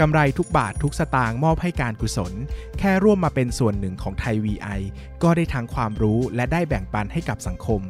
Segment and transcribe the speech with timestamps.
[0.00, 2.32] กำไรทุกบาททุกสตางค์มอบให้การกุศล
[2.78, 4.80] แค่ร่วมมาเป็นส่วนหนึ่งของไทย VI
[5.22, 7.80] ก็ได้ทั้งความรู้และได้แบ่งปันให้กับสังคม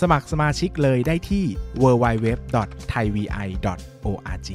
[0.00, 1.44] สมัครสมาชิกเลยได้ที่
[1.82, 4.50] www.thaivi.org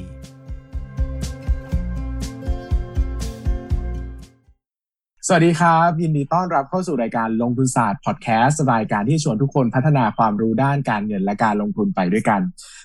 [5.26, 12.40] สวัสดีครับยินดีต้อนรับเข้าสู่รายการลงทุนศาสตร์พอดแคสต์รายการที่ชวนทุกคนพัฒนาความรู้ด้านการเงินและการลงทุนไปด้วยกัน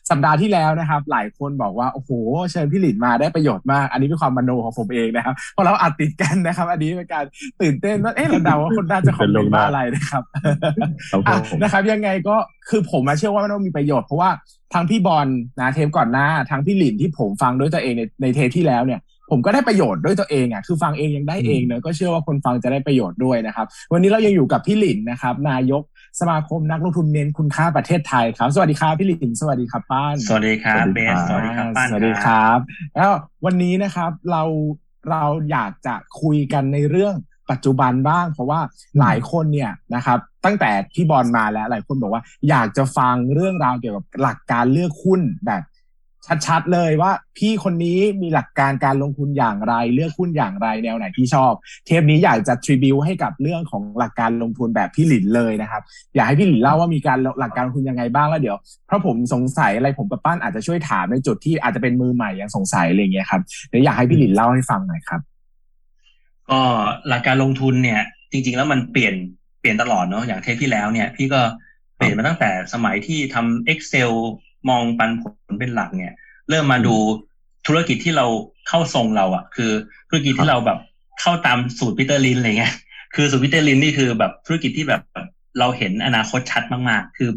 [0.10, 2.12] สัปดาห์ที่แล้วนะครับ หลายคนบอกว่าโอ้โห
[2.52, 7.26] เชิญพี่หลินมาได้ประโยชน์มาก อันนี้เป็นความมโนของผมเองนะครับเพราะเราอัดติดกันนะครับ อันนี้เป็นการ
[7.62, 10.24] ตื่นเต้นว่าเอ๊ะเราเดาว่าคนน่าจะคอมเมนต์ว่าอะไรนะครับ
[11.12, 12.36] ครับผมอะนะครับ ยังไงก็
[12.70, 14.30] คือผมมาเชื่อว่ามันต้องมีประโยชน์เพราะว่า
[14.74, 15.28] ทั้งพี่บอล
[15.60, 19.02] นะเทปก่อนหน้าทั้งพี่หลินที่ผมฟังด้วยตัวเองในในเทปที่แล้วเนี่ย
[19.32, 25.82] ผมก็ได้ประโยชน์ด้วยตัวเองอะคือฟังเองยังได้เองเนอะก็เชื่อว่าคนฟังจะได้ประโยชน์ด้วยนะครับ วันนี้เรายังอยู่กับพี่หลินนะครับ นายก
[26.20, 32.58] สมาคมนักลงทุนเน้นคุณค่าประเทศไทยครับสวัสดีครับพี่หลินสวัสดีครับป้านสวัสดีครับเบสสวัสดีครับป้านสวัสดีครับ
[32.96, 33.12] แล้ว
[33.46, 34.44] วันนี้นะครับเรา
[35.12, 37.16] เราอยากจะคุยกันในเรื่อง
[37.52, 38.60] ปัจจุบันบ้าง เพราะว่า
[39.00, 45.62] หลายคนเนี่ยนะครับตั้งแต่พี่บอลมาแล้วหลายคนบอกว่า อยากจะฟังเรื่องราวเกี่ยวกับหลักการเลือกหุ้นแบบ
[46.48, 51.52] ชัดๆเลยว่า พี่คนนี้มีหลักการการลงทุนอย่างไร เลือกหุ้นอย่างไรแนวไหนที่ชอบ
[51.86, 55.82] เทปนี้อยากจะทริบิวให้กับเรื่องของหลักการลงทุนแบบพี่หลินเลยนะครับ
[56.16, 65.22] อยากให้พี่หลินเล่าว่ามีการหลักการลงทุนยังไงบ้างแล้วเดี๋ยว เพราะผมสงสัยอะไรผมกับป้านอาจจะช่วยถามในจุดที่อาจจะเป็นมือใหม่ยังสงสัยอะไรอย่างเงี้ยครับเดี๋ยวอยากให้พี่หลินเล่าให้ฟังหน่อยครับ
[66.50, 66.60] ก็
[67.08, 69.14] หลักการลงทุนเนี่ย จริง ๆ แล้วมันเปลี่ยน
[69.60, 71.42] เปลี่ยนตลอดเนาะอย่างเทปที่แล้วเนี่ย พี่ก็
[71.98, 74.12] เปลี่ยนมาตั้งแต่สมัยที่ทำ Excel
[74.70, 76.16] มองปันผลเป็นหลักเนี่ย
[76.50, 76.96] เริ่มมาดู
[77.68, 78.26] ธุรกิจที่เรา
[78.68, 79.72] เข้าทรงเราอะคือ
[80.10, 80.80] ธุรกิจที่เราแบบ
[81.22, 82.74] เข้าตามสูตร Peter Lynch อะไรเงี้ย
[83.16, 85.02] คือสูตร Peter Lynch นี่คือแบบธุรกิจที่แบบ
[85.60, 87.30] เราเห็นอนาคตชัดมากๆ คือ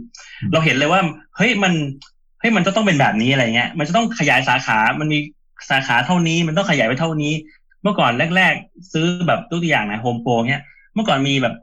[0.52, 1.00] เราเห็นเลยว่า
[1.36, 1.72] เฮ้ยมัน
[2.40, 5.18] เฮ้ยมันจะต้องเป็นแบบนี้อะไรเงี้ย มันจะต้องขยายสาขา มันมี
[5.70, 7.32] สาขาเท่านี้ มันต้องขยายไปเท่านี้
[7.82, 10.62] เมื่อก่อนแรก ๆ ซื้อแบบตัวอย่างนะ HomePro เนี้ย
[10.94, 11.54] เมื่อก่อนมีแบบ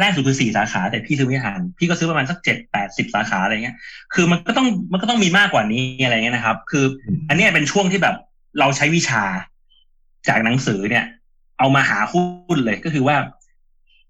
[0.00, 3.76] แรกสุดคือสี่สาขา แต่พี่ซื้อไม่ทันพี่ก็ซื้อประมาณสักเจ็ดแปดสิบสาขาอะไรเงี้ย
[4.14, 6.84] คือมันก็ต้องมันก็ต้องมีมากกว่านี้อะไรเงี้ยนะครับ คือ
[7.28, 8.16] อันนี้เป็นช่วงที่แบบ
[8.58, 9.22] เราใช้วิชา
[10.28, 11.04] จากหนังสือเนี่ย
[11.58, 13.16] เอามาหาหุ้นเลยก็คือว่า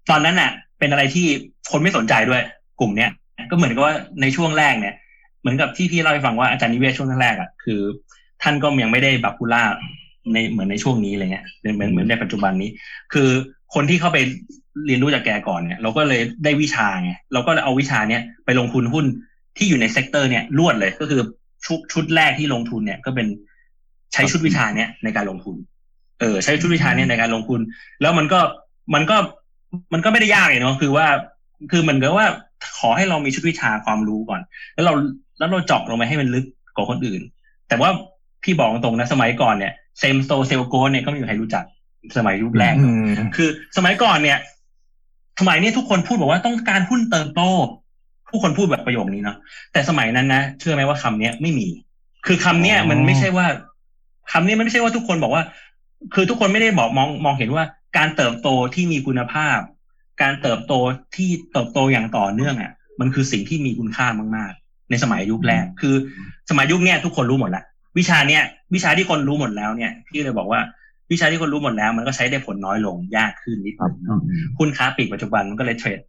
[0.09, 1.25] ตอนนั้นน่ะ เป็นอะไรที่
[1.71, 2.41] คนไม่สนใจด้วย
[2.79, 3.11] กลุ่มเนี้ย
[3.49, 4.95] ก็เหมือนกับว่าในช่วงแรกเนี่ย
[5.41, 7.79] เหมือนกับที่พี่เล่าให้ฟังว่าอาจารย์นิเวศช่วงแรกอะคือ
[8.41, 9.63] ท่านก็ยังไม่ได้บัพพูล่า
[10.33, 12.69] ในเหมือนในช่วงนี้อะไรเงี้ยเหมือนเหมือนในปัจจุบันนี้
[13.13, 13.29] คือ
[13.73, 14.17] คนที่เข้าไป
[14.85, 19.05] เรียนรู้จากแกก่อนเนี่ยเราก็เลยได้วิชาไงเราก็เลยเอาวิชาเนี้ยไปลงทุนหุ้น
[19.57, 21.21] ที่อยู่ใน sector เนี่ยรวดเลยก็คือ
[21.65, 23.27] ชุดชุดแรกที่ลงทุนเนี่ยก็เป็น
[24.13, 25.55] ใช้ชุดวิชาเนี้ยในการลงทุน
[26.19, 27.59] เออ ใช้ชุดวิชาเนี้ยในการลงทุน
[28.01, 28.39] แล้วมันก็
[28.93, 29.17] มันก็
[29.93, 31.07] มันก็ไม่ได้ยากเลยเนาะคือว่า
[31.71, 32.27] คือเหมือนกับว่า
[32.79, 34.41] ขอให้เรามีชุดวิชาความรู้ก่อน
[34.73, 34.93] แล้วเรา
[35.37, 36.45] แล้วเราเจาะลงไปให้มันลึก
[36.75, 37.21] กว่าคนอื่น
[37.69, 37.89] แต่ว่า
[38.43, 41.63] พี่บอกตรงนะสมัยก่อนเนี่ย same store sale growth เนี่ยก็ไม่มีใครรู้จัก
[42.17, 44.37] สมัยยุคแรกอืมคือสมัยก่อนเนี่ย
[45.39, 47.41] สมัยนี้ทุกคนพูดบอกว่าต้องการหุ้นเติบโต
[48.31, 49.37] ทุกคนพูดแบบประโยคนี้เนาะ
[49.71, 51.67] แต่สมัยนั้นนะเชื่อไหมว่าคำเนี้ยไม่มี
[52.27, 53.45] คือคำเนี้ยมันไม่ใช่ว่า
[54.31, 55.43] คำนี้มันไม่ใช่ว่าทุกคนบอกว่า
[56.13, 57.63] คือทุกคนไม่ได้บอกมองมองเห็นว่า
[57.97, 59.59] การเติบโตที่มีคุณภาพ
[60.21, 60.73] การเติบโต
[61.15, 65.95] ที่เติบโตอย่างต่อเนื่องอะ มันคือสิ่งที่มีคุณค่ามากๆ ในสมัยยุคแรก คือ
[66.49, 67.63] สมัยยุคเนี้ยทุกคนรู้หมดละ
[67.97, 68.43] วิชาเนี้ย
[68.73, 70.61] วิชาที่คนรู้หมดแล้วเนี่ย พี่เลยบอกว่า
[71.13, 74.19] วิชาที่คนรู้หมดแล้ว มันก็ใช้ได้ผลน้อยลงยากขึ้นนิดนึงเนาะ
[74.59, 75.99] หุ้นค้าปลีกปัจจุบันมันก็เลยเทรด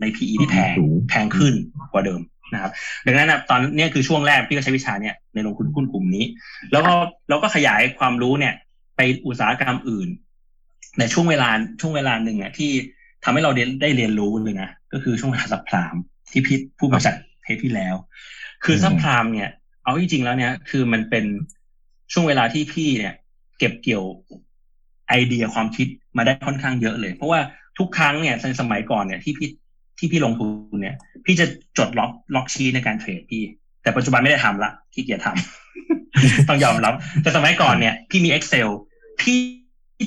[0.00, 1.54] ใน PE ที่แพงสูงแพงขึ้น
[1.92, 2.20] กว่าเดิม
[2.54, 2.72] นะครับ
[3.06, 6.24] ดังนั้นนะตอนเนี้ยคือช่วงแรกพี่ก็ใช้วิชาเนี้ยในลงทุนหุ้นกลุ่มนี้
[6.72, 6.94] แล้วก็
[7.28, 8.54] เราก็ขยายความรู้เนี่ย
[8.96, 10.08] ไปอุตสาหกรรมอื่น
[10.98, 11.48] ในช่วงเวลา
[11.80, 12.70] ช่วงเวลาหนึ่งอะที่
[13.24, 15.94] ทำให้เราได้ได้เรียนรู้เลยนะก็คือช่วงเวลาสับพราม
[16.32, 17.94] ที่พี่พูดมาจากเทปที่แล้ว
[18.64, 19.50] คือซับพรามเนี่ย
[19.84, 21.24] เอาจริงๆแล้วเนี่ย คือมันเป็น
[22.12, 23.14] ช่วงเวลาที่พี่เนี่ย
[23.58, 24.04] เก็บเกี่ยว
[25.08, 27.40] ไอเดียความคิดมาได้ค่อนข้างเยอะเลย เพราะว่า
[27.78, 29.48] ทุกครั้งเนี่ยในสมัยก่อนเนี่ยที่พี่
[29.98, 30.44] ที่พี่ลงทุ
[30.74, 31.46] นเนี่ย พี่จะ
[31.78, 33.42] จดล็อกล็อกชีในการเทรดพี่
[33.82, 38.68] แต่ปัจจุบันไม่ได้ทำละขี้เกียจทำต้องยอมรับ แต่สมัยก่อนเนี่ย พี่มี Excel
[39.20, 39.38] พี่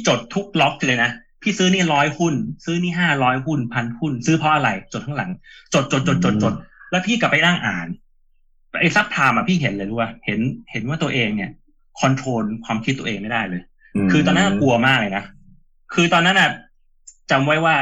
[0.07, 1.12] จดทุกล็อกเลยนะ
[1.42, 2.33] พี่ซื้อนี่ร้อยหุ้น
[2.65, 5.31] ซื้อนี่ห้าร้อยหุ้นพันหุ้น ซื้อเพราะอะไร จดข้างหลัง
[5.74, 6.54] จดจดจดจดจด
[6.92, 7.88] แล้วพี่กลับไปนั่งอ่าน
[8.80, 10.39] ไอ้ subprime อะพี่เห็นเลยรู้ว่าเห็น
[10.71, 11.51] เห็นว่าตัวเองเนี่ย
[12.01, 13.62] control ความคิดตัวเองไม่ได้เลย
[14.12, 15.24] คือตอนนั้นกลัวมากเลยนะ
[15.94, 16.50] คือตอนนั้นอะ
[17.31, 17.75] จำไว้ว่า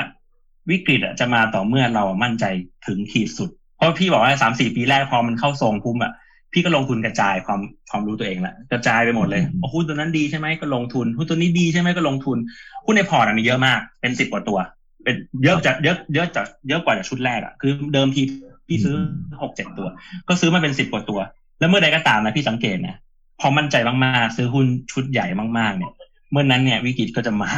[0.69, 2.45] วิกฤตอะจะมาต่อเมื่อเรามั่นใจ
[2.87, 6.13] ถึงขีดสุด เพราะพี่บอกว่าสามสี่ปีแรกพอมันเข้าทรงพุ่มอะ
[6.53, 9.43] พี่ก็ลงทุนกระจายความความรู้ตัวเองละกระจายไปหมดเลย
[9.73, 12.37] หุ้นตัวนั้นดีใช่ไหมก็ลงทุนหุ้นตัวนี้ดีใช่ไหมก็ลงทุน
[12.85, 14.57] หุ้นในพอร์ตมีเยอะมาก เป็นสิบกว่าตัว
[15.03, 18.21] เป็นเยอะจากเยอะเยอะจากเยอะกว่าจากชุดแรกอะคือเดิมที
[18.67, 18.95] พี่ซื้อ
[19.41, 19.87] หกเจ็ดตัว
[20.27, 21.19] ก็ซื้อมาเป็นสิบกว่าตัว
[21.59, 22.97] แล้วเมื่อใดก็ตามนะพี่สังเกตนะ
[23.39, 25.25] พอมั่นใจมากๆซื้อหุ้นชุดใหญ่
[25.57, 25.93] มากๆ เนี่ย
[26.31, 27.49] เมื่อนนั้นเนี่ยวิกฤตก็จะมา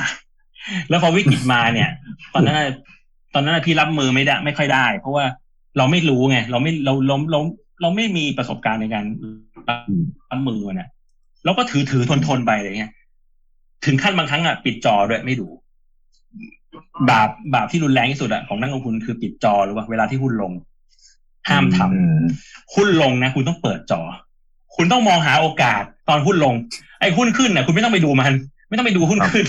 [0.89, 1.89] แล้วพอวิกฤตมาเนี่ย
[2.33, 2.57] ตอนนั้น
[3.33, 5.25] ตอนนั้นพี่รับมือไม่ได้ไม่ค่อยได้ เพราะว่า
[5.77, 7.45] เราไม่รู้ไง เราไม่เราล้มล้ม
[7.81, 9.05] เราไม่มีประสบการณ์ในการ
[10.31, 10.89] รับมือเนี่ย
[11.45, 12.91] เราก็ถือถือทนทนไปอะไรเงี้ย
[13.85, 15.47] ถึงขั้นบางครั้งอะปิดจอด้วยไม่ดู
[17.09, 20.51] บาปบาปที่รุนแรงที่สุดอะของนักลงทุนคือปิดจอหรือว่าเวลาที่หุ้นลง
[21.49, 24.01] ห้ามทำหุ้นลงนะ คุณต้องเปิดจอ
[24.75, 26.53] คุณต้องมองหาโอกาสตอนหุ้นลง
[27.01, 28.33] ไอ้หุ้นขึ้นน่ะคุณไม่ต้องไปดูมัน
[28.69, 29.45] ไม่ต้องไปดูหุ้นขึ้น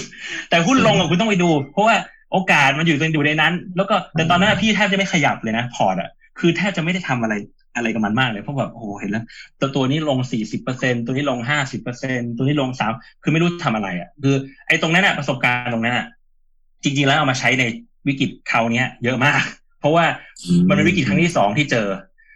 [0.50, 1.96] แต่หุ้นลงอะคุณต้องไปดู เพราะว่า
[2.32, 7.34] โอกาสมันอยู่อยู่ในนั้น แล้วก็แต่ตอนนั้นพี่แทบจะไม่ขยับเลยนะพอร์ตอะคือแทบจะไม่ได้ทำอะไร
[7.76, 9.24] อะไรกับมันมากเลยเพราะแบบโอ้เห็นแล้ว
[9.60, 12.92] ตัวตัวนี้ลงสี่สิบเปอร์เซ็นตัวนี้ลงห้าสิบเปอร์เซ็นตัวนี้ลงสาม
[13.22, 14.34] คือไม่รู้ทำอะไรอะ คือ
[14.66, 16.06] ไอ้ตรงนั้นอะประสบการณ์ตรงนั้นอะ
[16.82, 17.64] จริง ๆ แล้วเอามาใช้ใน
[18.08, 19.42] วิกฤตคราวนี้เยอะมาก
[19.80, 20.04] เพราะว่า
[20.68, 21.86] มันเป็นวิกฤตครั้งที่สองที่เจอ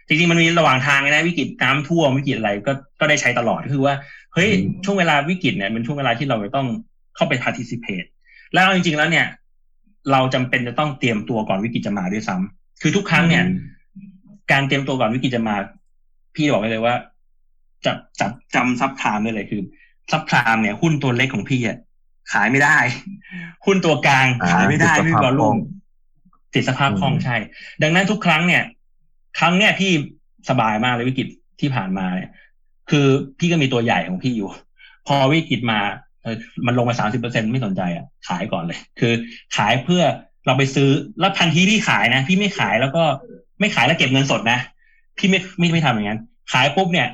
[0.07, 3.95] จริงๆมันมีระหว่างทางนะวิกฤตน้ำท่วมวิกฤตอะไรก็ก็ได้ใช้ตลอดคือว่า
[4.33, 4.49] เฮ้ย
[4.85, 6.67] ช่วงเวลาวิกฤตเนี่ยเป็นช่วงเวลาที่เราจะต้อง
[7.15, 8.07] เข้าไป participate
[8.53, 9.25] แล้วจริงๆแล้วเนี่ย
[10.11, 13.43] เราจำเป็นจะต้องเตรียมตัวก่อนวิกฤตจะมาด้วยซ้ำคือทุกครั้งเนี่ย
[14.51, 15.55] การเตรียมตัวก่อนวิกฤตจะมา
[16.35, 16.95] พี่บอกเลยว่า
[17.85, 19.61] จะจับจำซับพรามได้เลยคือ
[20.11, 21.77] ซับพรามเนี่ย หุ้นตัวเล็กของพี่อะ
[22.31, 22.77] ขายไม่ได้
[23.65, 25.57] หุ้นตัวกลางขายไม่ได้ไม่มีวอลุ่ม
[26.53, 27.35] ติดสภาพคล่องใช่
[27.81, 28.63] ดังนั้นทุกครั้งเนี่ย
[29.39, 29.91] ครั้งเนี่ยพี่
[30.49, 31.27] สบายมากเลยวิกฤต
[31.59, 32.29] ที่ผ่านมาเนี่ย
[32.89, 33.07] คือ
[33.39, 34.49] พี่ก็มีตัวใหญ่ของพี่อยู่
[35.07, 35.79] พอวิกฤตมา
[36.21, 36.35] เออ
[36.65, 39.13] มันลงมาสามสิบเปอร์เซ็นไม่สนใจอะขายก่อนเลย คือ
[39.57, 40.03] ขายเพื่อ
[40.45, 40.89] เราไปซื้อ
[41.19, 43.03] แล้วพันทีพี่ขายนะ พี่ไม่ขายแล้วก็
[43.59, 44.59] ไม่ขายแล้วเก็บเงินสดนะ
[45.17, 46.19] พี่ไม่ไม่ไม่ทำอย่างนั้น
[46.53, 47.07] ขายปุ๊บเนี่ย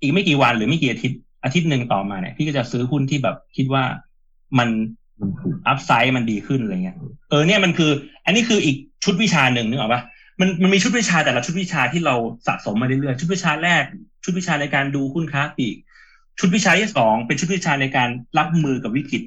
[0.00, 3.84] อีกไม่กี่วันหรือไม่กี่อาทิตย์อาทิตย์หนึ่งต่อมาเนี่ยพี่ก็จะซื้อหุ้นที่แบบคิดว่า
[4.58, 4.68] มัน
[5.68, 6.96] อัพไซด์มันดีขึ้นอะไรเงี้ย
[7.30, 7.90] เออเนี่ยมันคือ
[8.24, 10.02] อันนี้คืออีกชุดวิชาหนึ่งนึกออกปะ
[10.42, 12.14] มันมันมีชุดวิชาแต่ละชุดวิชาที่เรา
[12.46, 13.82] สะสมมาเรื่อยๆชุดวิชาแรก
[14.24, 15.76] ชุดวิชาในการดูหุ้นค้าปีก
[16.40, 18.08] ชุดวิชาที่สองเป็นชุดวิชาในการ
[18.38, 19.22] รับมือกับวิกฤต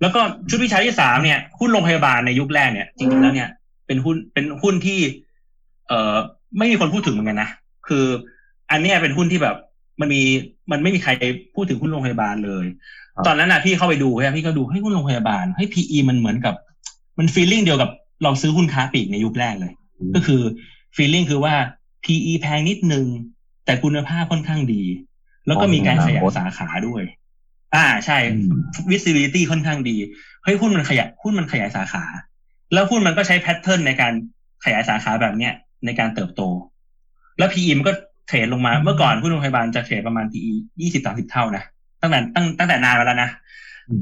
[0.00, 0.20] แล้วก็
[0.50, 3.48] ชุดวิชาที่สามเนี่ยหุ้นโรงพยาบาลในยุคแรกเนี่ยจริงๆแล้วเนี่ย
[3.86, 5.00] เป็นหุ้นเป็นหุ้นที่
[5.88, 6.16] เอ่อ
[6.58, 7.50] ไม่มีคนพูดถึงเหมือนกันนะ
[7.88, 8.04] คือ
[8.70, 9.56] อันนี้เป็นหุ้นที่แบบ
[10.00, 10.22] มันมี
[10.70, 11.10] มันไม่มีใคร
[11.54, 12.66] พูดถึงหุ้นโรงพยาบาลเลย
[13.26, 16.54] ตอนนั้นนะพี่เข้าไปดูใช่พี่ก็ดูให้หุ้นโรงพยาบาลให้ PE มันเหมือนกับ
[17.18, 17.90] มันฟีลลิ่งเดียวกับ
[18.22, 19.72] เราซื้อหุ้นค้าปลีกในยุคแรกเลย
[20.14, 20.42] ก็คือ
[20.96, 21.54] ฟีลลิ่งคือว่า
[22.04, 23.06] PE แพงนิดนึง
[23.64, 24.82] แต่คุณภาพค่อนข้างดี
[25.46, 27.02] แล้วก็มีการขยายสาขาด้วย
[27.74, 28.18] อ่าใช่
[28.90, 29.96] visibility ค่อนข้างดี
[30.44, 32.04] เฮ้ยหุ้นมันขยายหุ้นมันขยายสาขา
[32.72, 34.12] แล้วหุ้นมันก็ใช้แพทเทิร์นในการ
[34.64, 35.52] ขยายสาขาแบบเนี้ย
[35.84, 36.42] ในการเติบโต
[37.38, 37.92] แล้ว PE มันก็
[38.26, 40.52] เทรดลงมาเมื่อก่อนหุ้นโรงพยาบาลจะเทรดประมาณ PE
[40.82, 41.64] ยี่สิบสามสิบเท่านะ
[42.00, 43.30] ตั้งแต่ตั้งตั้งแต่นานมาแล้วนะ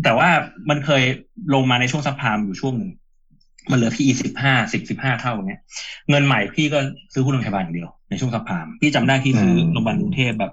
[0.05, 0.29] แต่ว่า
[0.71, 1.03] มันเคย
[1.55, 2.91] ลงมาในช่วงซับพามอยู่ช่วงหนึ่ง
[3.71, 5.61] มันเหลือ PE สิบห้าสิบสิบห้าเท่าเนี้ย
[6.11, 6.79] เงินใหม่พี่ก็
[7.13, 10.53] ซื้อหุ้นโรงพยาบาลอย่างเดียวในช่วงซับพามพี่จำได้พี่ซื้อโรงพยาบาลกรุงเทพแบบ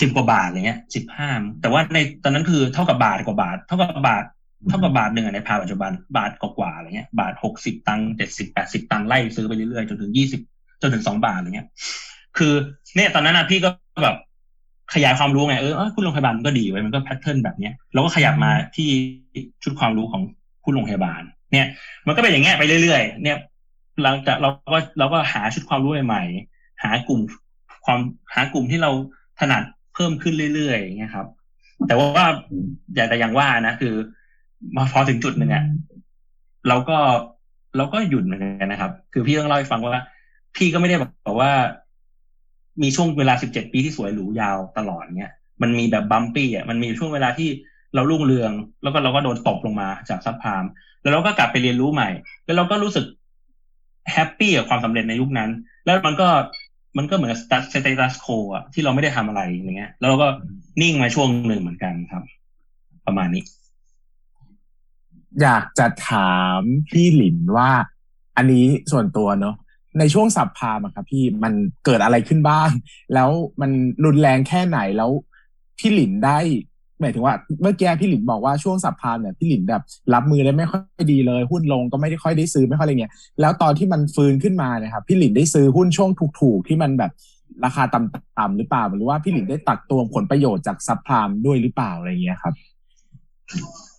[0.00, 4.24] สิบกว่าบาทอะไรเงี้ยสิบห้าแต่ว่าในตอนนั้นคือเท่ากับบาทกว่าบาท เท่ากับบาท
[4.68, 10.40] เท่ากับบาทหนึ่งในภาพปัจจุบันบาทกว่าอะไรเงี้ย บาทหกสิบตังค์เจ็ดสิบแปดสิบตังค์ไล่ซื้อไปเรื่อยๆจนถึงยี่สิบ
[10.82, 11.68] จนถึงสองบาทอะไรเงี้ย
[12.38, 12.52] คือ
[12.94, 13.70] เนี่ยตอนนั้นนะพี่ก็
[14.04, 14.16] แบบ
[14.94, 18.88] ขยายความรู้ไงเออคุณโรงพยาบาลก็ดีไว้มันก็แพทเทิร์นแบบเนี้ยเราก็ขยับมาที่
[19.62, 20.22] ชุดความรู้ของ
[20.64, 21.66] คุณโรงพยาบาล เนี่ย
[22.06, 23.38] มันก็เป็นอย่างเงี้ยไปเรื่อยๆ เนี่ย
[24.02, 27.20] หลังจากเราก็เราก็หาชุดความรู้ใหม่ๆ หากลุ่ม
[27.84, 27.98] ความ
[28.34, 28.90] หากลุ่มที่เรา
[29.40, 29.62] ถนัด
[29.94, 31.26] เพิ่มขึ้นเรื่อยๆอย่างเงี้ยครับ
[31.86, 32.26] แต่ว่า
[32.94, 33.94] อย่าแต่อย่างว่านะคือ
[34.76, 35.64] มาพอถึงจุดหนึ่งอะ
[36.68, 36.98] เราก็
[37.76, 40.04] เราก็หยุดเหมือนกันนะครับ คือพี่ต้องเล่าให้ฟังว่า
[40.56, 41.52] พี่ก็ไม่ได้บอกว่า
[42.82, 47.48] มีช่วงเวลาสิบเจ็ดปีที่สวยหรูยาวตลอดเนี้ยมันมีแบบบัมปี้อะมันมีช่วงเวลาที่
[47.96, 50.64] เรารุ่งเรือง แล้วก็เราก็โดนตกลงมาจาก subprime
[51.02, 52.08] แล้วเราก็กลับไปเรียนรู้ใหม่
[52.44, 53.04] แล้วเราก็รู้สึก
[54.12, 55.50] happy กับความสำเร็จในยุคนั้น
[55.84, 56.28] แล้วมันก็
[56.96, 57.32] มันก็เหมือน
[57.72, 60.28] status quo อะที่เราไม่ได้ทำอะไรอย่างเงี้ย แล้วเราก็
[60.82, 62.22] นิ่งมาช่วงหนึ่งเหมือนกันครับ
[63.06, 63.42] ประมาณนี้
[65.42, 66.60] อยากจะถาม
[66.92, 67.70] พี่หลินว่า
[68.36, 69.56] อันนี้ส่วนตัวเนาะ
[69.98, 71.52] ในช่วง subprime อะครับพี่มัน
[71.84, 72.70] เกิดอะไรขึ้นบ้าง
[73.14, 73.70] แล้วมัน
[74.04, 75.10] รุนแรงแค่ไหนแล้ว
[75.78, 76.38] พี่หลินได้
[77.00, 79.82] หมายถึงว่าเมื่อกี้พี่หลินบอกว่าช่วงสับพามเนี่ยพี่หลินแบบ
[80.14, 86.10] รับมือได้ไม่ค่อยดีเลย หุ้นลงก็ไม่ได้ค่อยได้ซื้อไม่ค่อยอะไรเงี้ยแล้วตอนที่มันฟื้นขึ้นมาเนี่ยครับพี่หลินได้ซื้อหุ้นช่วง
[86.40, 87.12] ถูกๆที่มันแบบ
[87.64, 92.54] ราคาต่ำๆหรือเปล่าหรือว่าพี่หลินได้ตักตวงผลประโยชน์จากซับพามด้วยหรือเปล่าอะไรเงี้ยครับ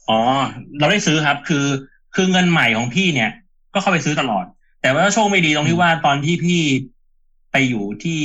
[0.09, 0.19] อ๋อ
[0.79, 1.65] เราได้ซื้อครับคือ
[2.15, 3.31] คือเงินใหม่ของพี่เนี่ย
[3.73, 4.45] ก็เข้าไปซื้อตลอด
[4.81, 6.61] แต่ว่าโชคไม่ดีตรงที่ว่าตอนที่พี่
[7.51, 8.19] ไปอยู่ที่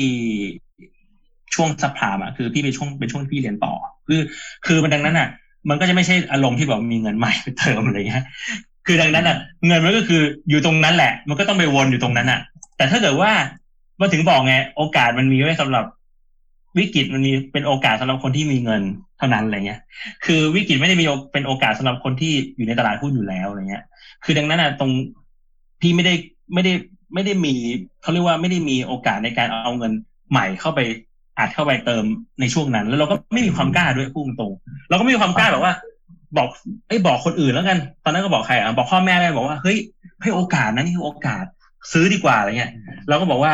[1.54, 3.72] ช่วงสัพพามอะคือพี่เป็นช่วงเป็นช่วงพี่เรียนต่อ
[4.08, 4.20] คือ
[4.66, 5.28] คือมันดังนั้นอะ
[5.68, 8.24] มันก็จะไม่ใช่อารมณ์ที่แบบมีเงินใหม่ไปเติมอะไรเงี้ย
[8.86, 12.40] คือดังนั้นอะ เงินมันก็คืออยู่ตรงนั้นแหละ มันก็ต้องไปวนอยู่ตรงนั้นอะ
[12.76, 13.30] แต่ถ้าเกิดว่า
[14.00, 15.84] มาถึงบอกไง โอกาสมันมีไว้สำหรับ
[16.78, 18.82] วิกฤตมันมีเป็นโอกาสสำหรับคนที่มีเงิน
[19.18, 19.80] เท่านั้นอะไรเงี้ย
[20.24, 23.84] คือวิกฤตไม่ได้มีเป็นโอกาสสำหรับคนที่อยู่ในตลาดหุ้นอยู่แล้วอะไรเงี้ย
[24.24, 24.90] คือดังนั้นอะตรง
[25.80, 26.14] พี่ไม่ได้
[26.54, 26.72] ไม่ได้
[27.14, 27.54] ไม่ได้มี
[28.02, 29.92] เขาเรียกว่าไม่ได้มีโอกาสในการเอาเงิน
[30.30, 30.80] ใหม่เข้าไป
[31.38, 32.04] อัดเข้าไปเติม
[32.40, 34.52] ในช่วงนั้น แล้วเราก็ไม่มีความกล้าด้วยพูดตรง
[34.88, 35.74] เราก็ไม่มีความกล้าแบบว่า
[36.36, 36.48] บอก
[36.88, 39.78] ไอ้บอกคนอื่นแล้วกัน ตอนนั้นก็บอกใครอะบอกพ่อแม่แม่บอกว่าเฮ้ย
[40.22, 41.44] ให้โอกาสนะนี่คือโอกาส
[41.92, 42.72] ซื้อดีกว่าอะไรเงี้ย
[43.08, 43.52] เราก็บอกว่า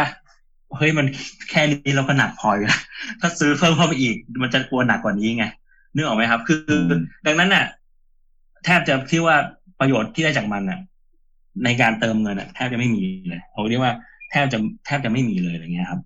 [0.77, 1.07] เฮ้ยมัน
[1.51, 2.83] แค่นี้เราก็หนักพออยู่แล้ว
[3.21, 5.45] ถ้าซื้อเพิ่มเข้าไปอีก มันจะกลัวหนักกว่านี้ไง
[5.95, 6.61] นึกออกไหมครับ คือ
[7.27, 7.65] ดังนั้นน่ะ
[8.65, 9.37] แทบจะที่ว่า
[9.81, 10.79] ประโยชน์ที่ได้จากมันน่ะ
[11.65, 13.95] ในการเติมเงินอะแทบจะไม่มีเลยผมเรียกว่า
[14.31, 16.01] แทบจะแทบจะไม่มีเลยอะไรเงี้ยครับ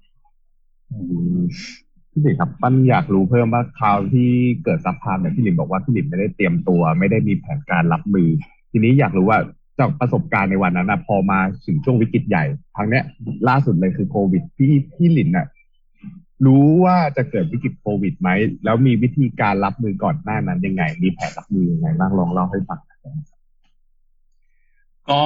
[2.11, 4.31] พี่หลินครับปั้นอยากรู้เพิ่มว่าคราวที่
[4.65, 8.29] เกิดซับพามเนี่ยพี่หลินบอกว่าพี่หลินไม่ได้เตรียมตัว ไม่ได้มีแผนการรับมือ
[8.71, 9.39] ทีนี้อยากรู้ว่า
[9.79, 12.45] จากประสบการณ์ในวันนั้นนะพอมาถึงช่วงวิกฤตใหญ่
[12.77, 13.05] ครั้งเนี้ย
[13.49, 15.47] ล่าสุดเลยคือโควิดพี่พี่หลินน่ะ
[16.47, 18.29] รู้ว่าจะเกิดวิกฤตโควิดไหม
[18.65, 22.81] แล้วมีวิธีการรับมือก่อนหน้านั้นยังไง มีแผนรับมือยังไงบ้างลองเล่าให้ฟัง
[25.11, 25.23] ก็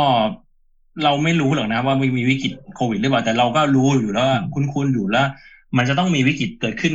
[1.04, 5.26] เราไม่รู้หรอกนะ ว่ามีมีวิกฤตโควิดหรือเปล่าแต่เราก็รู้อยู่แล้ว คุ้นๆอยู่แล้ว
[5.78, 6.94] มันจะต้องมีวิกฤตเกิดขึ้น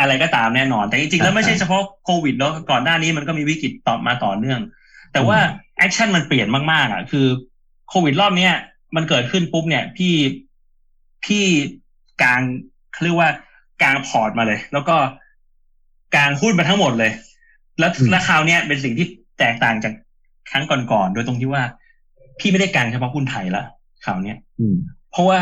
[0.00, 4.60] อะไรก็ตามแน่นอน แต่จริงๆแล้วไม่ใช่เฉพาะโควิดเนาะก่อนหน้านี้มันก็มีวิกฤตต่อมาต่อเนื่อง
[5.12, 5.38] แต่ว่า
[5.78, 7.26] action มันเปลี่ยนมากๆอะ คือ
[7.88, 8.52] โควิดรอบเนี้ย
[8.96, 10.14] มันเกิดขึ้นปุ๊บเนี่ย พี่
[11.24, 11.44] พี่
[12.22, 12.40] กลาง
[12.92, 13.30] เขาเรียกว่า
[13.82, 14.96] กลางพอร์ตมาเลย แล้วก็
[16.14, 17.12] กลางหุ้นมาทั้งหมดเลย
[17.78, 19.06] แล้วอืมแล้วคราวเนี้ยเป็นสิ่งที่
[19.38, 19.92] แตกต่างจาก
[20.50, 21.62] ครั้งก่อนๆโดยตรงที่ว่า
[22.38, 23.64] พี่ไม่ได้กลางเฉพาะหุ้นไทยละ
[24.04, 24.76] คราวเนี้ยอืม
[25.10, 25.40] เพราะว่า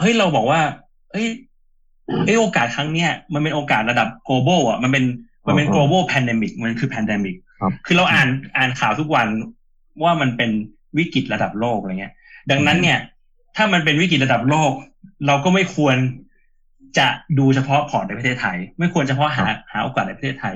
[0.00, 0.60] เฮ้ยเราบอกว่า
[1.14, 1.28] เฮ้ย
[2.26, 5.04] เอ้ยโอกาสครั้งเนี้ยมันเป็นโอกาสระดับ global อะมันเป็น
[5.46, 9.26] มันเป็นอ่าฮะ global pandemic มันคือ pandemic ครับคือเราอ่านอ่านข่าวทุกวัน
[10.02, 10.50] ว่ามันเป็น
[10.98, 12.12] วิกฤตระดับโลกอะไรเงี้ย
[12.50, 12.98] ดังนั้นเนี่ย
[13.56, 14.72] ถ้ามันเป็นวิกฤตระดับโลก
[15.26, 15.96] เราก็ไม่ควร
[16.98, 17.06] จะ
[17.38, 20.54] ดูเฉพาะพอร์ตในประเทศไทย ไม่ควรเฉพาะหาหาโอกาสในประเทศไทย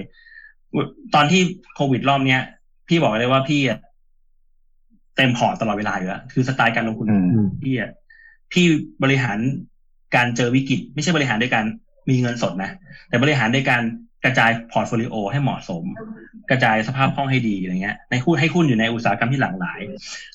[1.15, 1.41] ตอนที่
[1.75, 2.41] โควิดรอบเนี้ย
[2.89, 3.79] พี่บอกเลยว่าพี่อะ
[5.17, 7.91] เต็มพอร์ตตลอดเวลาอยู่แล้วคือสไตล์การลงทุนอืมอืมพี่อะ
[8.53, 8.65] พี่
[9.03, 9.39] บริหาร
[10.15, 11.65] การเจอวิกฤตไม่ใช่บริหารด้วยการ
[12.11, 12.71] มีเงินสดนะ
[13.09, 13.83] แต่บริหารด้วยการ
[14.25, 15.83] กระจาย portfolio ให้เหมาะสม
[16.51, 19.81] กระจายสภาพคล่องให้ดีอะไรเงี้ยในหุ้นให้หุ้นอยู่ในอุตสาหกรรมที่หลากหลาย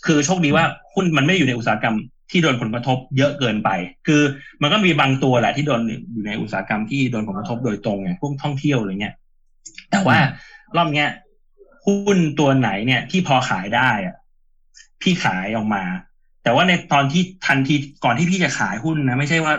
[0.06, 1.96] คือโชคดีว่าหุ้นมันไม่อยู่ในอุตสาหกรรม
[2.32, 3.70] ที่โดนผลกระทบเยอะเกินไป
[4.08, 4.22] คือ
[4.62, 5.82] มันก็มีบางตัวแหละที่โดน
[6.13, 9.15] อยู่ในอุตสาหกรรมที่โดนผลกระทบโดยตรงไงพวกท่องเที่ยวอะไรเงี้ย
[9.92, 10.18] แต่ว่า
[10.75, 11.10] รอบเนี้ย
[11.86, 14.15] หุ้นตัวไหนเนี่ยที่พอขายได้อะ
[15.01, 15.84] พี่ขายออกมา
[16.44, 19.54] แต่ว่าในตอนที่ทันทีก่อนที่พี่จะขายหุ้นนะไม่ใช่ว่า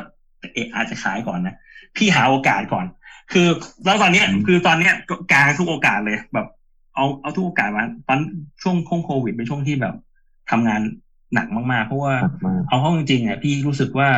[0.54, 1.54] เอะอาจจะขายก่อนนะ
[1.96, 2.86] พี่หาโอกาสก่อน
[3.32, 3.48] คือ
[3.84, 4.94] แล้วตอนเนี้ยคือตอนเนี้ย
[5.32, 6.46] กลางทุกโอกาสเลยแบบ
[6.94, 8.18] เอาเอาทุกโอกาสมาตอน
[8.62, 9.94] ช่วงโควิดเป็นช่วงที่แบบ
[10.50, 10.80] ทำงาน
[11.34, 14.08] หนักมากๆ เพราะว่าหนักมากเอาเข้าจริงๆอะพี่รู้สึกว่า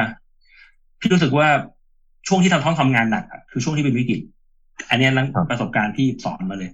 [1.00, 1.48] พี่รู้สึกว่า
[2.28, 4.20] ช่วงที่ทำท้องทำงานหนักอะคือช่วงที่เป็นวิกฤต
[4.90, 6.70] อันเนี้ยหลังครับประสบการณ์ที่สอนมาเลย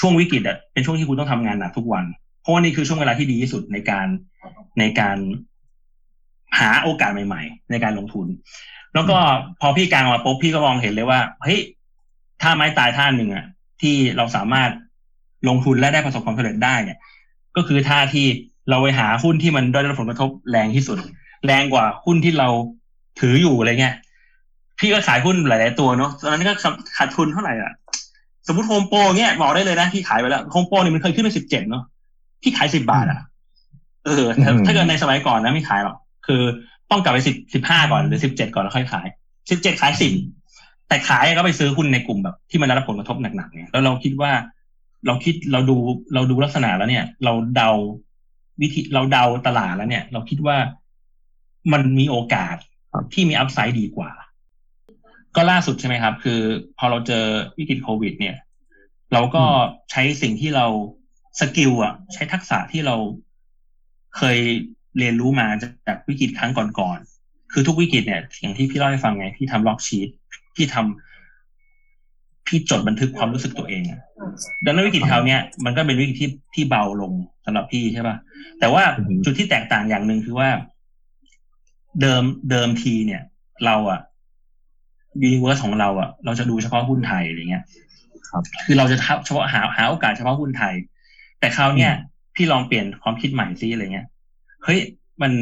[0.00, 2.04] ช่วงวิกฤตอะเป็นช่วงที่คุณต้องทำงานหนักทุกวัน
[2.40, 4.06] เพราะว่านี่คือช่วงเวลาที่ดีที่สุดในการ
[4.78, 5.18] ในการ
[6.58, 8.26] หาโอกาสใหม่ ๆ ในการลงทุน
[8.94, 9.16] แล้วก็
[9.60, 11.60] พอพี่กลางมาปุ๊บพี่ก็มองเห็นเลยว่าเฮ้ย
[12.42, 13.44] ถ้าไม้ตายท่าหนึ่งอะ
[13.80, 14.70] ที่เราสามารถ
[15.48, 16.98] ลงทุนและได้ประสบความสำเร็จได้เนี่ย
[17.56, 18.26] ก็คือท่าที่
[18.70, 20.98] เราไปหาหุ้นที่มันได้รับผลกระทบแรงที่สุด
[21.46, 22.48] แรงกว่าหุ้นที่เรา
[23.20, 23.94] ถืออยู่อะไรเงี้ย
[24.78, 26.52] พี่ก็ขายหุ้นหลาย ๆ ตัวเนาะตอนนั้นก็
[26.96, 27.72] ขาดทุนเท่าไหร่อะ
[28.46, 31.82] สมมติ HomePro เงี้ยบอกได้เลยนะพี่ขายไปแล้ว HomePro เนี่ยมันเคยขึ้นไปสิบเจ็ดเนาะ
[32.42, 33.20] พี่ขายสิบบาทอะ
[34.06, 36.42] เออถ้าอืมถ้าเกิดในสมัยก่อนนะไม่ขายหรอก คือ
[36.90, 39.06] ต้องกลับไปสิบสิบห้าก่อนหรือสิบเจ็ดก่อนแล้วค่อยขาย
[39.50, 40.12] สิบเจ็ดขายสิบ
[40.88, 44.32] แต่ขายก็ไปซื้อหุ้นในกลุ่มแบบ ที่มันได้รับผลกระทบหนักๆเนี่ยแล้วเราคิดว่า
[45.06, 45.76] เราคิดเราดู
[46.14, 47.70] เราดูลักษณะแล้วเนี่ย เราเดา
[48.60, 50.56] วิธีเราเดาตลาดแล้วเนี่ย เราคิดว่า
[51.72, 52.56] มันมีโอกาส
[52.92, 54.10] ครับที่มี upside ดีกว่า
[55.36, 56.40] ก็ล่าสุดใช่ไหมครับ คือ
[56.78, 57.24] พอเราเจอ
[57.58, 58.36] วิกฤตโควิด เนี่ย
[59.12, 59.44] เราก็
[59.90, 60.66] ใช้สิ่งที่เรา
[61.40, 62.96] skill อะใช้ทักษะที่เรา
[64.16, 64.38] เคย
[64.98, 65.46] เรียนรู้มา
[65.86, 70.08] จากวิกฤตครั้งก่อนๆคือทุกวิกฤตเนี่ยอย่างที่พี่เล่าให้ฟังไงพี่ทำ log sheet
[70.56, 74.00] พี่ทำพี่จดบันทึกความรู้สึกตัวเองอะ
[74.64, 77.12] ดังนั้นวิกฤตคราวเนี้ยมันก็เป็นวิกฤตที่ที่เบาลง
[77.46, 78.16] สำหรับพี่ใช่ป่ะ
[78.60, 80.48] แต่ว่าอือฮึจุดที่แตกต่างอย่างหนึ่งคือว่า
[82.00, 83.22] เดิมเดิมทีเนี่ย
[83.66, 84.00] เราอะ
[85.22, 87.64] universe ของเราอะเราจะดูเฉพาะหุ้นไทยอะไรเงี้ย
[88.30, 90.74] ครับคือเราจะทับเฉพาะหาหาโอกาสเฉพาะหุ้นไทย
[91.40, 91.92] แต่คราวเนี้ย
[92.36, 94.06] พี่พี่ลองเปลี่ยนความคิดใหม่ซิอะไรเงี้ย
[94.64, 94.78] เฮ้ย
[95.22, 95.32] มัน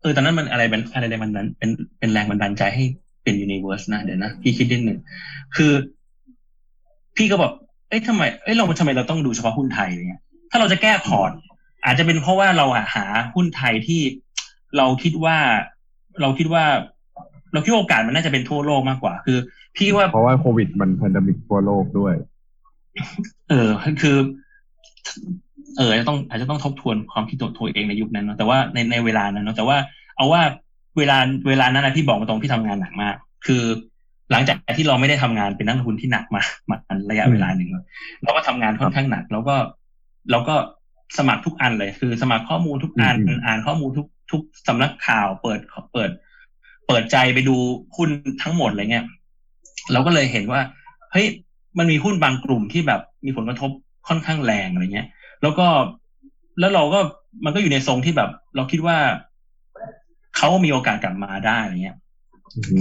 [0.00, 2.84] เออตอนนั้นมันอะไรเป็นอะไรแรงบันดาลเป็นเป็นแรงบันดาลใจให้
[3.22, 4.98] เป็น universe นะเดี๋ยวนะพี่คิดนิดหนึ่ง
[5.56, 5.72] คือ
[7.16, 7.52] พี่ก็แบบ
[7.88, 11.30] เอ้ยทำไมเอ้ยเราทำไมเราต้องดูเฉพาะหุ้นไทยอะไรเงี้ยถ้าเราจะแก้พอร์ต
[11.84, 14.00] อาจจะเป็นเพราะว่าเราหาหุ้นไทยที่
[14.76, 15.36] เราคิดว่า
[16.20, 16.64] เราคิดว่า
[17.52, 19.38] เราคิดว่าโอกาสมันน่าจะเป็นทั่วโลกมากกว่า คือ
[19.76, 22.14] พี่ว่าเพราะว่าโควิดมันพันดมิกทั่วโลกด้วย
[23.50, 23.70] เออ
[24.00, 24.16] คือ
[25.76, 29.76] เอออาจจะต้องอาจจะต้องทบทวนความคิดตัวเองในยุคนั้นเนาะแต่ว่าในในเวลานั้นเนาะแต่ว่า
[30.16, 30.42] เอาว่า
[30.98, 31.16] เวลา
[31.48, 33.14] เวลานั้นนะพี่บอกตรงพี่ทำงานหนักมาก
[33.46, 33.62] คือ
[34.30, 36.76] หลังจากที่เราไม่ได้ทำงานเป็นนักลงทุนที่หนักมามา
[37.10, 37.70] ระยะเวลาหนึ่ง
[38.22, 39.56] เราก็ทำงานค่อนข้างหนัก แล้วก็
[40.30, 40.54] เราก็
[41.18, 45.60] สมัครทุกอันเลย คือสมัครข้อมูลทุกอันอืมอ่านข้อมูลทุกทุกสำนักข่าวเปิด
[45.92, 46.10] เปิด
[46.86, 47.56] เปิดใจไปดู
[47.96, 48.08] หุ้น
[48.42, 49.06] ทั้งหมดอะไรเงี้ย
[49.92, 50.60] เราก็เลยเห็นว่า
[51.12, 51.26] เฮ้ย
[51.78, 53.70] มันมีหุ้นบางกลุ่มที่แบบมีผลกระทบ
[54.08, 55.08] ค่อนข้างแรงอะไรเงี้ย
[55.42, 55.66] แล้วก็
[56.60, 57.00] แล้วเราก็
[57.44, 58.96] มันก็อยู่ในทรงที่แบบ เราคิดว่า
[60.36, 61.96] เขามีโอกาสกลับมาได้อะไรเงี้ย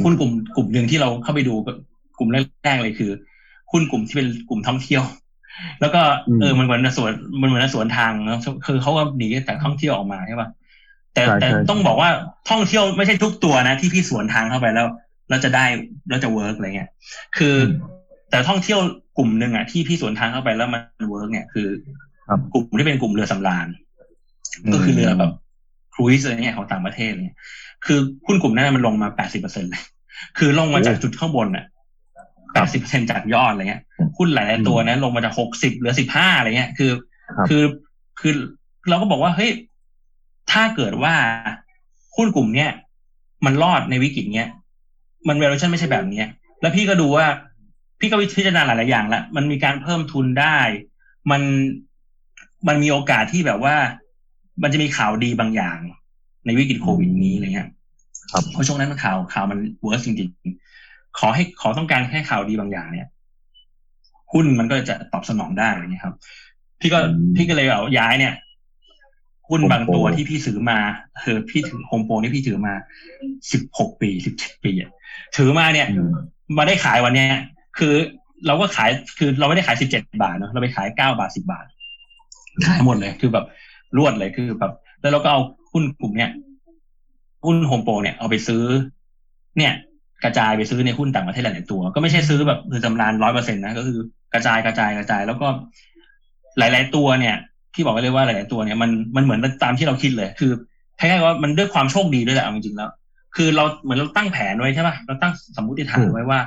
[0.04, 1.54] หุ้นกลุ่มกลุ่มหนึ่งที่เราเข้าไปดู
[2.18, 2.30] กลุ่ม
[2.64, 3.12] แรกๆเลยคือ
[3.72, 5.04] หุ้นกลุ่มที่เป็นกลุ่มท่องเที่ยว
[5.82, 10.50] แล้วก็อืมเออมันเหมือนสวนมันเหมือนสวนทางเนอะคือเขาก็หนีจากท่องเที่ยวออกมาใช่ป่ะ
[11.14, 12.10] แต่ใช่แต่ใช่ต้องบอกว่า
[12.50, 14.88] ท่องเที่ยวไม่ใช่ทุกตัวนะที่พี่สวนทางเข้าไปแล้ว
[15.30, 15.66] แล้วจะได้
[16.10, 16.90] แล้วจะ work อะไรเงี้ย
[17.38, 17.56] คือ
[18.30, 18.80] แต่ท่องเที่ยว
[19.18, 21.96] กลุ่มหนึ่งอะที่พี่สวนทางเข้าไปแล้วมัน work เนี่ยคือครับ
[22.54, 23.68] กลุ่มที่เป็นกลุ่มเรือสำราญ
[24.74, 25.32] ก็คือเรือแบบ
[25.94, 27.38] ครูซอะไรเงี้ยของต่างประเทศเนี่ย
[27.86, 29.84] คือหุ้นกลุ่มนั้นมันลงมาแปดสิบเปอร์เซ็นเลย
[30.38, 31.66] คือลงมาจากจุดข้างบนอะ
[32.54, 33.84] แปดสิบเปอร์เซ็นจากยอดอะไรเงี้ย
[34.18, 36.92] หุ้นหลายๆตัวนะลงมาจากหกสิบเหลือสิบห้าอะไรเงี้ย คือ
[37.38, 37.64] ครับคือ
[38.20, 38.34] คือ
[38.90, 39.52] เราก็บอกว่า เฮ้ย
[40.52, 41.16] ถ้าเกิดว่า
[42.16, 42.70] หุ้นกลุ่มเนี้ย
[43.46, 44.50] มันรอดในวิกฤตเนี้ย
[45.28, 46.28] มัน valuation ไม่ใช่แบบเนี้ย
[46.62, 47.26] แล้วพี่ก็ดูว่า
[48.00, 50.58] พี่ก็พิจารณาหลาย ๆ อย่างละ มันมีการเพิ่มทุนได้
[51.32, 51.42] มัน
[52.68, 53.76] มันมีโอกาสที่แบบว่า
[54.64, 55.78] มันจะมีข่าวดีบางอย่าง
[56.46, 57.68] ในวิกฤตโควิดนี้อะไรเงี้ย
[58.32, 63.08] ครับเพราะช่วงนั้นมันข่าวข่าวมัน worse จริงๆขอให้ขอต้องการแค่ข่าวดีบางอย่าง เนี่ย
[64.34, 66.16] หุ้นมันก็จะตอบสนองได้อะไรเงี้ยครับ
[66.80, 68.34] พี่ก็อืมพี่ก็เลยเอาย้ายเนี่ย
[69.50, 70.80] หุ้น Home บางตัว Pro ที่พี่ซื้อมา
[71.24, 72.74] คือพี่ถือโฮมโปรนี่พี่ถือมา
[73.52, 74.92] สิบหกปีสิบเจ็ดปีอะ
[75.38, 76.12] ถือมาเนี่ยอืม
[76.58, 77.30] มาได้ขายวันเนี้ย
[77.80, 77.94] คือ
[78.48, 81.66] เราก็ขายคือเราไม่ได้ขายสิบเจ็ดบาทเนอะเราไปขายเก้าบาทสิบาท
[82.66, 83.46] ขายหมดเลย คือแบบ
[83.98, 85.42] รวดเลยคือแบบ แล้วเราก็เอา
[85.72, 86.32] หุ้นกลุ่มเนี้ย
[87.46, 88.64] หุ้นโฮมโปรเนี่ยเอาไปซื้อ
[89.58, 89.74] เนี่ย
[90.24, 94.00] กระจายไปซื้อในหุ้นต่างประเทศหลายตัว ก็ไม่ใช่ซื้อแบบคือจำนานร้อยเปอร์เซ็นต์นะก็คือ
[94.34, 95.48] กระจายกระจายกระจาย แล้วก็
[96.58, 97.36] หลาย ๆ ตัวเนี่ย
[97.74, 100.52] พี่บอกไว้เลยว่าหลาย ๆ ตัวเนี่ยมันมันเหมือนตามที่เราคิดเลย คือ
[100.98, 102.90] แคล้ายๆว่ามันด้วยความโชคดีด้วยแหละจริงๆแล้ว
[103.36, 106.40] คือเราเหมือนเราตั้งแผนไว้ใช่ป่ะเราตั้งสมมติฐานไว้ว่า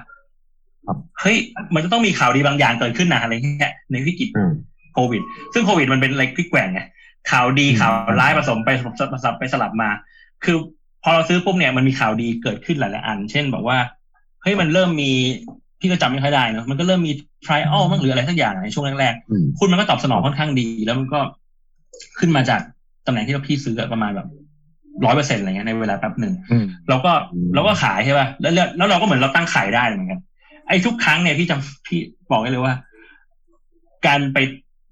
[1.20, 1.36] เฮ้ย
[1.74, 4.28] มันจะต้องมีข่าวดีบางอย่างเกิดขึ้นนะอะไรเงี้ยในวิกฤต
[4.98, 5.22] ควิด
[5.54, 6.80] ซึ่งโควิดมันเป็นอะไรพลิกแกว่งไง
[7.30, 8.70] ข่าวดีอืมข่าวร้ายผสมไป
[9.14, 9.90] ผสมไปสลับมา
[10.44, 10.56] คือ
[11.02, 13.78] พอเราซื้อปุ๊บเนี่ยมันมีข่าวดีเกิดขึ้นหลายๆอัน เช่นบอกว่า
[14.42, 15.12] เฮ้ยมันเริ่มมี
[15.80, 17.12] พี่ก็จำไม่ค่อยได้เนอะมันก็เริ่มมี
[17.44, 21.20] trial มั้งหรืออะไรสักอย่างในช่วงแรกอืมๆคุณมันก็ตอบสนองค่อนข้างดี แล้วมันก็
[22.18, 22.60] ขึ้นมาจาก
[23.06, 24.28] ตำแหน่งที่เราพี่ซื้ออะประมาณแบบ
[25.04, 30.20] ร้อยเปอร์เซ็นต์อะไรเงี้ยในเวลาแป๊บหนึ่งอืมเราก็อืมเราก็ขายใช่ป่ะแล้วแล้วแล้วเราก็เหมือนเราตั้งขายได้เหมือนกัน
[30.68, 31.98] ไอ้ทุกครั้งเนี่ยพี่จำพี่
[32.30, 32.74] บอกได้เลยว่า
[34.06, 34.38] การไป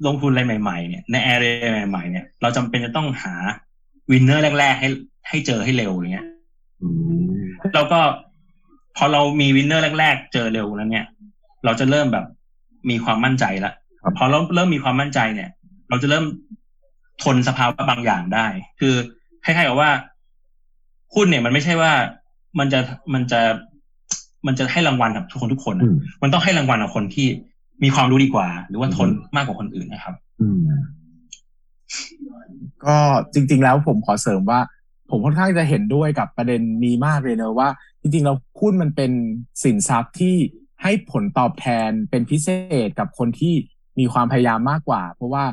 [0.07, 3.35] ลงทุนอะไรใหม่ๆเนี่ยใน area ใหม่ๆเนี่ยเราจำเป็นจะต้องหา
[4.11, 4.89] winner แรก ๆ ให้
[5.29, 6.27] ให้เจอให้เร็วอย่างเงี้ย
[6.83, 6.89] อื
[7.33, 7.37] ม
[7.75, 8.01] เราก็
[8.97, 11.07] พอเรามี winner แรก ๆ เจอเร็วแล้วเนี่ย
[11.65, 12.25] เราจะเริ่มแบบ
[12.91, 13.73] มีความมั่นใจละ
[14.17, 15.51] พอเราเริ่มมีความมั่นใจเนี่ย
[15.91, 16.25] เราจะเริ่ม
[17.23, 18.47] ทนสภาวะบางอย่างได้
[18.81, 18.95] คือ
[19.45, 19.91] คล้ายๆกับว่า
[21.15, 21.93] หุ้นเนี่ยมันไม่ใช่ว่า
[22.59, 22.81] มันจะ
[23.15, 23.41] มันจะ
[24.47, 27.27] มันจะให้รางวัลกับทุกคนทุกคนอือะมมันต้องให้รางวัลกับคนที่
[27.83, 30.61] มีความรู้ดีกว่า หรือว่าทนมากกว่าคนอื่นนะครับ อืม
[32.85, 32.97] ก็
[33.35, 34.61] จริง ๆ แล้วผมขอเสริมว่า
[35.11, 37.69] ผมค่อนข้างจะเห็นด้วยกับประเด็นนี้มากเลยเนอะว่า
[38.01, 39.13] จริง ๆ เราหุ้นมันเป็น
[39.63, 40.35] สินทรัพย์ที่
[40.83, 42.49] ให้ผลตอบแทนเป็นพิเศ
[42.87, 43.55] ษกับคนที่
[43.99, 45.45] มีความพยายามมากกว่า เพราะว่า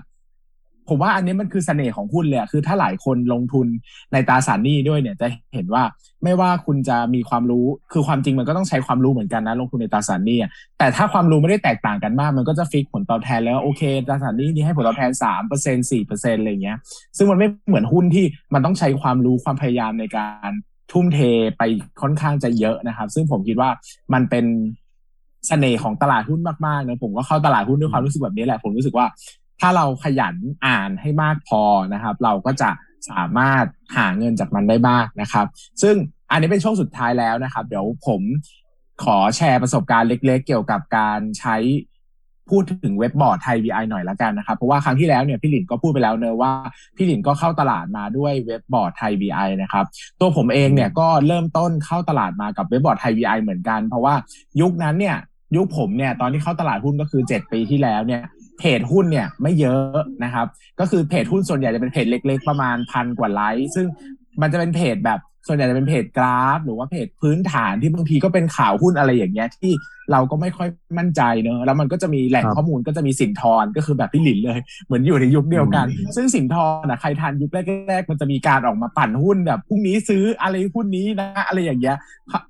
[0.89, 3.67] ผมว่าอันนี้มันคือเสน่ห์ของหุ้นเลยอะคือถ้าหลายคนลงทุน
[4.13, 5.83] ในตราสารหนี้ด้วยเนี่ยจะเห็นว่า
[6.23, 10.37] ไม่ว่าคุณจะมีความรู้คือความจริงมันก็ต้องใช้ความรู้เหมือนกันนะลงทุนในตราสารหนี้
[10.77, 16.77] แต่ถ้าความรู้ไม่ได้แตกต่างกันมาก มันก็จะฟิกผลตอบแทนแล้วโอเคตราสารหนี้นี่ให้ผลตอบแทนสามเปอร์เซ็นสี่เปอร์เซ็นอะไรเงี้ย
[17.17, 20.51] ซึ่งมันไม่เหมือนหุ้นที่มันต้องใช้ความรู้ความพยายามในการ
[20.91, 21.19] ทุ่มเท
[21.57, 21.63] ไป
[22.01, 23.69] ค่อนข้างจะเยอะนะครับ ซึ่งผมคิดว่า
[24.13, 24.45] มันเป็น
[25.47, 29.05] เสน่ห์ของตลาดหุ้นมากๆนะผมก็เข้าตลาดหุ้นด้วยความรู้สึกแบบนี้แหละ ผมรู้สึกว่า
[29.61, 30.35] ถ้าเราขยัน
[30.65, 31.61] อ่านให้มากพอ
[31.93, 32.69] นะครับ เราก็จะ
[33.09, 35.45] สามารถหาเงินจากมันได้มากนะครับ
[35.81, 35.95] ซึ่ง
[36.31, 38.21] อันนี้เป็นช่วงสุดท้ายแล้วนะครับ เดี๋ยวผม
[39.03, 41.57] ขอแชร์ประสบการณ์เล็ก ๆ เกี่ยวกับการใช้
[42.51, 46.51] พูดถึงเว็บบอร์ดไทย VI หน่อยละกันนะครับ เพราะว่าครั้งที่แล้วเนี่ยพี่หลินก็พูดไปแล้วเนอะว่า
[46.95, 49.85] พี่หลินก็เข้าตลาดมาด้วยเว็บบอร์ดไทย VI นะครับ
[50.19, 54.13] ตัวผมเองเนี่ยก็เริ่มต้นเข้าตลาดมากับเว็บบอร์ดไทย VI เหมือนกัน เพราะว่า
[54.61, 55.17] ยุคนั้นเนี่ย
[55.55, 58.21] ยุคผมเนี่ยตอนที่เข้าตลาดหุ้นก็คือ 7 ปีที่แล้วเนี่ย
[58.59, 60.47] เพจหุ้นเนี่ยไม่เยอะนะครับ
[60.79, 63.85] ก็คือเพจหุ้นส่วนใหญ่จะเป็นเพจเล็ก ๆ ประมาณพันกว่าไลค์ซึ่ง
[64.41, 69.71] มันจะเป็นเพจแบบ ส่วนใหญ่จะเป็นเพจกราฟ หรือว่าเพจพื้นฐานที่บางทีก็เป็นข่าวหุ้นอะไรอย่างเงี้ยที่
[70.11, 77.51] เราก็ไม่ค่อยมั่นใจเนอะแล้วมันก็จะมีแหล่งข้อมูลก็จะมีสินธรก็คือแบบพี่หลินเลย เหมือนอยู่ในยุคเดียวกัน ซึ่งสินทรนะใครทันยุค
[77.87, 81.97] แรกๆมันจะมีการออกมาปั่นหุ้นแบบพรุ่งนี้ซื้ออะไรหุ้นนี้นะอะไรอย่างเงี้ย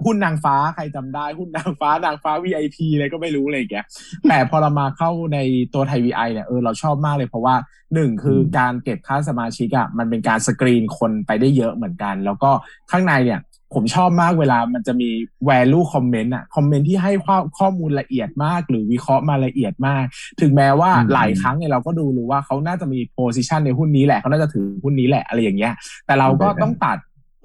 [0.05, 3.85] หุ้นนางฟ้าใครจำได้หุ้นนางฟ้านางฟ้า VIP อะไรก็ไม่รู้อะไรอย่างเงี้ย
[4.27, 5.37] แต่พอเรามาเข้าใน
[5.73, 7.55] ตัวไทย VI เนี่ยเออเราชอบมากเลยเพราะว่า
[7.93, 12.51] หนึ่งคือการเก็บค่าสมาชิกอะมันเป็นการสกรีนคนไปได้เยอะเหมือนกัน แล้วก็
[12.91, 13.41] ข้างในเนี่ย
[13.73, 15.09] ผมชอบมากเวลามันจะมี
[15.49, 20.03] value comment อะคอมเมนต์ที่ให้ข้อข้อมูลละเอียดมาก หรือวิเคราะห์มาละเอียดมาก
[20.41, 25.73] ถึงแม้ว่าหลายครั้งเนี่ยเราก็ดูรู้ว่าเขาน่าจะมี position ในหุ้นนี้แหละเขาน่าจะถือหุ้นนี้แหละอะไรอย่างเงี้ย
[26.05, 26.97] แต่เราก็ต้องตัด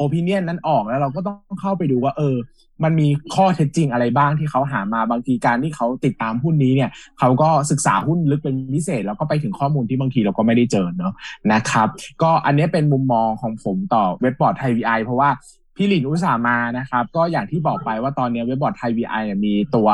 [0.04, 2.36] opinion นั้นออกแล้วเราก็ต้องเข้าไปดูว่าเออ
[2.84, 11.12] มันมีข้อเท็จจริงอะไรบ้างที่เขาหามาบางทีการที่เขาติดตามหุ้นนี้เนี่ยเขาก็ศึกษาหุ้นลึกเป็นพิเศษ แล้วก็ไปถึงข้อมูลที่บางทีเราก็ไม่ได้เจอเนาะ
[11.52, 11.88] นะครับ
[12.22, 15.30] ก็อันนี้เป็นมุมมองของผมต่อเว็บบอร์ดไทย VI เพราะว่า
[15.76, 19.90] พี่หลินอุตส่าห์มานะครับ ก็อย่างที่บอกไปว่าตอนนี้เว็บบอร์ดไทย VI มีตัว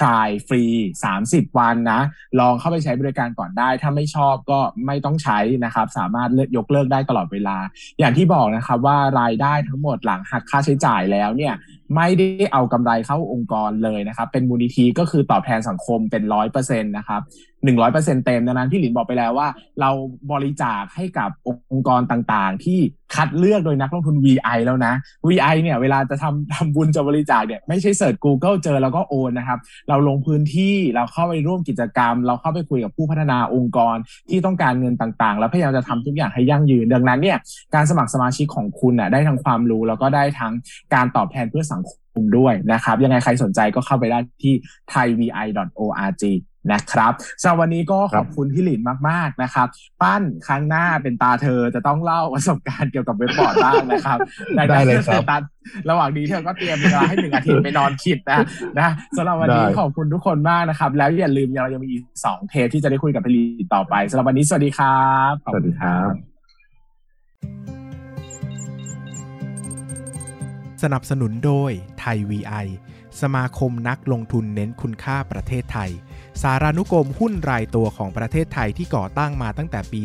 [0.00, 0.64] try ฟรี
[1.12, 2.00] 30 วันนะ
[2.40, 7.56] ลองเข้าไปใช้บริการก่อนได้ ถ้าไม่ชอบก็ไม่ต้องใช้นะครับ สามารถเลือกยกเลิกได้ตลอดเวลา
[7.98, 11.54] อย่างที่บอกนะครับว่ารายได้ทั้งหมดหลังหักค่าใช้จ่ายแล้วเนี่ย
[11.96, 17.20] ไม่ได้เอากำไรเข้าองค์กรเลยนะครับ เป็นมูลนิธิก็คือตอบแทนสังคมเป็นร้อยเปอร์เซ็นต์นะครับ
[17.64, 19.48] หนึ่งร้อยเปอร์เซ็นเต็มดังนั้นพี่หลินบอกไปแล้วว่า
[19.80, 19.90] เรา
[20.32, 21.30] บริจาคให้กับ
[21.70, 22.78] องค์กรต่างๆ ที่
[23.14, 24.92] คัดเลือกโดยนักลงทุน VI แล้วนะ
[25.28, 33.96] VI เนี่ยเวลาจะทำทำบุญจะบริจาคเนี่ยไม่ใช่เสิร์ช Google เจอแล้วก็โอนนะครับ เราลงพื้นที่เราเข้าไปร่วมกิจกรรม เราเข้าไปคุยกับผู้พัฒนาองค์กร
[34.30, 37.38] ที่ต้องการเงินต่างๆ แล้วพยายามจะทำทุกอย่างให้ยั่งยืน ดังนั้นเนี่ย
[37.74, 40.52] การสมัครสมาชิกของคุณน่ะได้ทั้งความรู้แล้วก็ได้ทั้ง
[40.94, 44.54] การตอบแทนเพื่อสังคมด้วยนะครับ ยังไงใครสนใจก็เข้าไปได้ที่
[44.92, 46.24] thaivi.org
[46.72, 49.68] นะครับสำหรับวันนี้ก็ขอบคุณพี่หลินมาก ๆ นะครับ
[50.02, 54.18] ปั้นครั้งหน้าเป็นตาเธอจะต้องเล่าประสบการณ์เกี่ยวกับเว็บบอร์ดบ้างนะครับ
[54.54, 55.42] ได้เลยครับตัด
[55.90, 58.38] ระหว่างนี้เธอก็เตรียมเวลาให้หนึ่งอาทิตย์ไปนอนคิดนะ
[58.78, 66.10] นะสำหรับวันนี้ได้ขอบคุณทุกคนมากนะครับ แล้วอย่าลืมเรายังมีอีกสองเทปที่จะได้คุยกับพี่หลินต่อไปสำหรับวันนี้สวัสดีครับขอบสคุวัณสดีครับ
[70.82, 72.66] สนับสนุนโดยไทย VI
[73.22, 75.90] สมาคมนักลงทุนเน้นคุณค่าประเทศไทย
[76.42, 80.00] สารานุกรมหุ้นรายตัวของประเทศไทยที่ก่อตั้งมาตั้งแต่ปี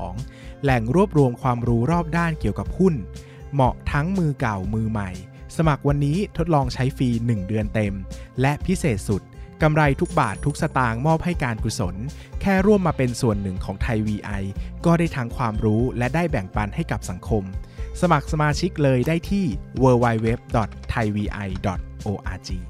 [0.00, 2.94] 2002 แหล่งรวบรวมความรู้รอบด้านเกี่ยวกับหุ้น
[3.52, 5.10] เหมาะทั้งมือเก่ามือใหม่
[5.56, 7.94] สมัครวันนี้ทดลองใช้ฟรี 1 เดือนเต็ม
[8.40, 9.22] และพิเศษสุด
[9.62, 11.96] กำไรทุกบาททุกสตางค์มอบให้การกุศล
[12.40, 14.42] แค่ร่วมมาเป็นส่วนหนึ่งของไทย VI
[14.84, 17.44] ก็ได้ทั้งความรู้และได้แบ่งปันให้กับสังคม
[18.00, 19.44] สมัครสมาชิกเลยได้ที่
[19.82, 22.69] www.thaivi.org